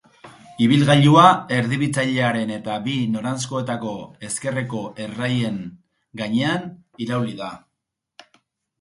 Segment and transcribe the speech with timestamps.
[0.67, 1.25] Ibilgailua
[1.57, 3.93] erdibitzailearen eta bi noranzkoetako
[4.31, 5.63] ezkerreko erreien
[6.25, 6.69] gainean
[7.07, 7.57] irauli da.